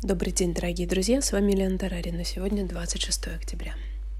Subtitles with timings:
[0.00, 2.24] Добрый день, дорогие друзья, с вами Лена Тарарина.
[2.24, 3.74] Сегодня 26 октября.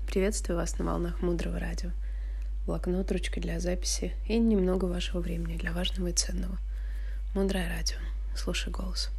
[0.09, 1.93] Приветствую вас на волнах Мудрого Радио.
[2.67, 6.59] Блокнот, ручка для записи и немного вашего времени для важного и ценного.
[7.33, 7.99] Мудрое Радио.
[8.35, 9.11] Слушай голос.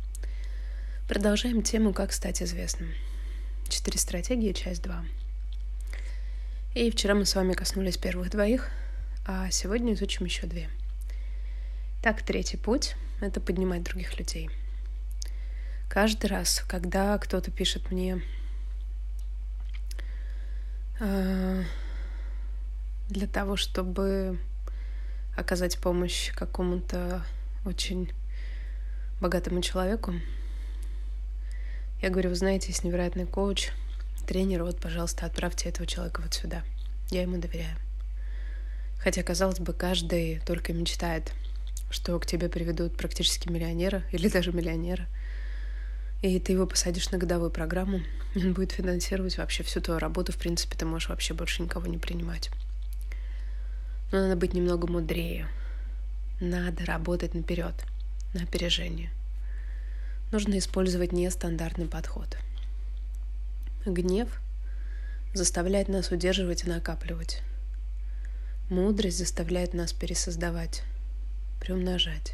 [1.07, 2.89] Продолжаем тему «Как стать известным».
[3.69, 5.05] Четыре стратегии, часть 2.
[6.75, 8.69] И вчера мы с вами коснулись первых двоих,
[9.25, 10.67] а сегодня изучим еще две.
[12.03, 14.49] Так, третий путь— это поднимать других людей—
[15.89, 18.21] Каждый раз, когда кто-то пишет мне
[20.99, 21.63] э,
[23.09, 24.39] для того, чтобы
[25.35, 27.23] оказать помощь какому-то
[27.65, 28.11] очень
[29.19, 30.13] богатому человеку,
[32.03, 33.69] я говорю, вы знаете, есть невероятный коуч,
[34.27, 36.61] тренер, вот, пожалуйста, отправьте этого человека вот сюда.
[37.09, 37.75] Я ему доверяю.
[38.99, 41.33] Хотя, казалось бы, каждый только мечтает,
[41.89, 45.07] что к тебе приведут практически миллионера или даже миллионера–
[46.21, 48.01] и ты его посадишь на годовую программу,
[48.35, 51.97] он будет финансировать вообще всю твою работу, в принципе, ты можешь вообще больше никого не
[51.97, 52.49] принимать.
[54.11, 55.47] Но надо быть немного мудрее.
[56.39, 57.75] Надо работать наперед,
[58.33, 59.11] на опережение.
[60.31, 62.37] Нужно использовать нестандартный подход.
[63.85, 64.29] Гнев
[65.33, 67.41] заставляет нас удерживать и накапливать.
[68.69, 70.83] Мудрость заставляет нас пересоздавать,
[71.59, 72.33] приумножать.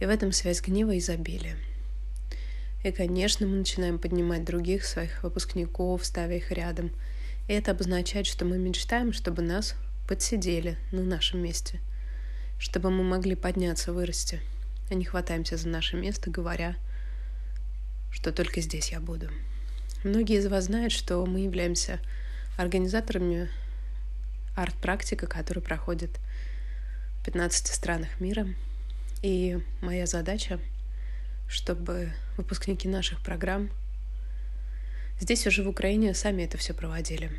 [0.00, 1.56] И в этом связь гнева и изобилия–
[2.82, 6.90] и, конечно, мы начинаем поднимать других своих выпускников, ставя их рядом.
[7.48, 9.76] И это обозначает, что мы мечтаем, чтобы нас
[10.08, 11.80] подсидели на нашем месте,
[12.58, 14.40] чтобы мы могли подняться, вырасти,
[14.90, 16.76] а не хватаемся за наше место, говоря,
[18.10, 19.30] что только здесь я буду.
[20.02, 22.00] Многие из вас знают, что мы являемся
[22.58, 23.48] организаторами
[24.56, 26.10] арт-практика, который проходит
[27.20, 28.48] в 15 странах мира.
[29.22, 30.58] И моя задача—
[31.52, 33.68] чтобы выпускники наших программ
[35.20, 37.30] здесь уже в Украине сами это все проводили.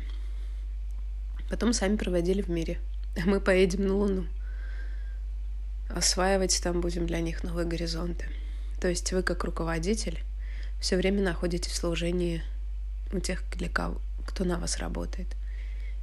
[1.50, 2.78] Потом сами проводили в мире.
[3.16, 4.26] А мы поедем на Луну.
[5.88, 8.26] Осваивать там будем для них новые горизонты.
[8.80, 10.20] То есть вы, как руководитель,
[10.80, 12.42] все время находитесь в служении
[13.12, 15.28] у тех, для кого, кто на вас работает,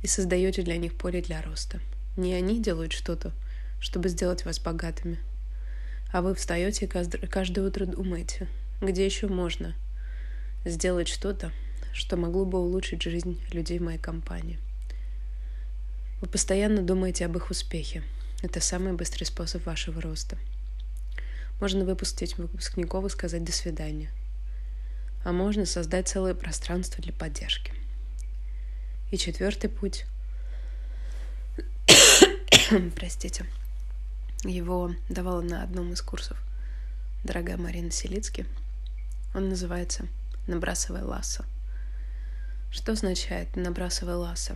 [0.04, 1.80] и создаете для них поле для роста.
[2.18, 3.32] Не они делают что-то,
[3.80, 5.18] чтобы сделать вас богатыми–
[6.12, 8.48] а вы встаете и каждое утро думаете,
[8.82, 9.76] где еще можно
[10.66, 11.52] сделать что-то,
[11.94, 14.60] что могло бы улучшить жизнь людей в моей компании.
[16.20, 18.04] Вы постоянно думаете об их успехе.
[18.44, 20.38] Это самый быстрый способ вашего роста.
[21.60, 24.10] Можно выпустить выпускников и сказать «до свидания».
[25.24, 27.74] А можно создать целое пространство для поддержки.
[29.12, 30.06] И четвертый путь.
[32.96, 33.46] Простите–
[34.44, 36.38] его давала на одном из курсов
[37.24, 38.46] дорогая Марина Селицки.
[39.34, 40.08] Он называется
[40.48, 41.46] «Набрасывай лассо».
[42.72, 44.56] Что означает «набрасывай лассо»?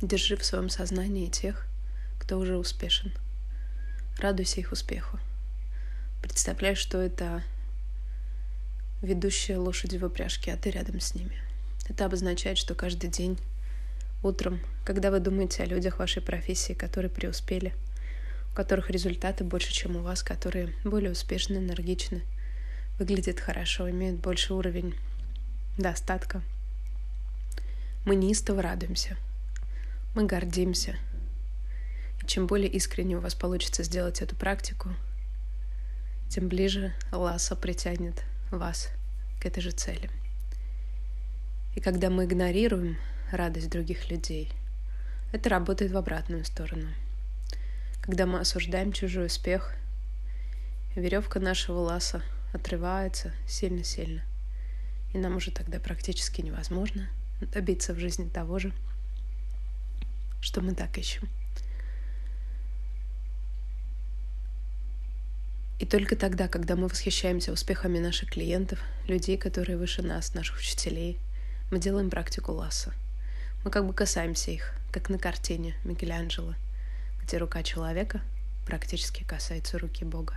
[0.00, 1.64] Держи в своем сознании тех,
[2.18, 3.12] кто уже успешен.
[4.18, 5.18] Радуйся их успеху.
[6.20, 7.42] Представляй, что это
[9.00, 11.40] ведущая лошади в упряжке, а ты рядом с ними.
[11.88, 13.38] Это обозначает, что каждый день
[14.22, 17.74] утром, когда вы думаете о людях вашей профессии, которые преуспели–
[18.52, 22.22] у которых результаты больше, чем у вас, которые более успешны, энергичны,
[22.98, 24.94] выглядят хорошо, имеют больше уровень
[25.78, 26.42] достатка.
[28.04, 29.16] Мы неистово радуемся,
[30.14, 30.96] мы гордимся.
[32.22, 34.90] И чем более искренне у вас получится сделать эту практику,
[36.28, 38.90] тем ближе ласа притянет вас
[39.40, 40.10] к этой же цели.
[41.74, 42.98] И когда мы игнорируем
[43.30, 44.52] радость других людей,
[45.32, 46.88] это работает в обратную сторону–
[48.02, 49.72] когда мы осуждаем чужой успех,
[50.96, 52.20] веревка нашего ласа
[52.52, 54.22] отрывается сильно-сильно.
[55.14, 57.08] И нам уже тогда практически невозможно
[57.40, 58.72] добиться в жизни того же,
[60.40, 61.28] что мы так ищем.
[65.78, 71.18] И только тогда, когда мы восхищаемся успехами наших клиентов, людей, которые выше нас, наших учителей,
[71.70, 72.92] мы делаем практику ласса.
[73.64, 76.56] Мы как бы касаемся их, как на картине Микеланджело–
[77.22, 78.20] где рука человека
[78.66, 80.34] практически касается руки Бога.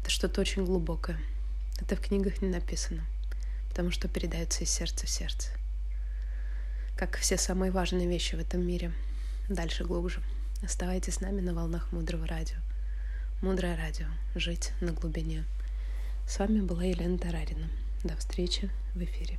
[0.00, 1.18] Это что-то очень глубокое.
[1.80, 3.04] Это в книгах не написано,
[3.68, 5.50] потому что передается из сердца в сердце.
[6.96, 8.92] Как все самые важные вещи в этом мире.
[9.48, 10.22] Дальше глубже.
[10.62, 12.56] Оставайтесь с нами на волнах Мудрого Радио.
[13.42, 14.06] Мудрое Радио.
[14.34, 15.44] Жить на глубине.
[16.26, 17.68] С вами была Елена Тарарина.
[18.04, 19.38] До встречи в эфире.